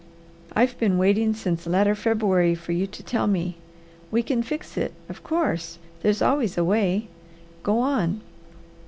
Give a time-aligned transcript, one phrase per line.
[0.55, 3.57] I've been waiting since latter February for you to tell me.
[4.09, 7.07] We can fix it, of course; there's always a way.
[7.61, 8.21] Go on!"